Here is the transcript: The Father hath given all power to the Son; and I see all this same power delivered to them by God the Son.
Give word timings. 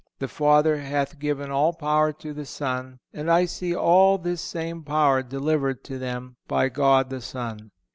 The 0.17 0.27
Father 0.27 0.77
hath 0.77 1.19
given 1.19 1.51
all 1.51 1.73
power 1.73 2.11
to 2.11 2.33
the 2.33 2.47
Son; 2.47 2.97
and 3.13 3.29
I 3.29 3.45
see 3.45 3.75
all 3.75 4.17
this 4.17 4.41
same 4.41 4.81
power 4.81 5.21
delivered 5.21 5.83
to 5.83 5.99
them 5.99 6.37
by 6.47 6.69
God 6.69 7.11
the 7.11 7.21
Son. 7.21 7.69